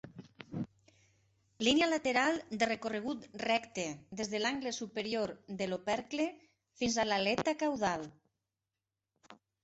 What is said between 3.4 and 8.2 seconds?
recte des de l'angle superior de l'opercle fins a l'aleta caudal.